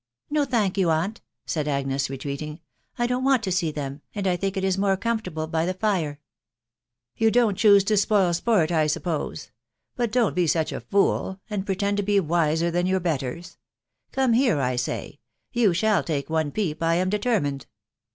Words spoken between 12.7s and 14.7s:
than your betters. ■Come here,